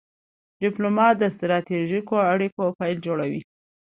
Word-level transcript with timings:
ډيپلومات 0.61 1.15
د 1.19 1.23
ستراتیژیکو 1.35 2.15
اړیکو 2.33 2.63
پل 2.77 2.93
جوړوي. 3.05 3.41